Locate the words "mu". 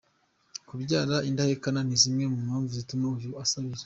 2.31-2.37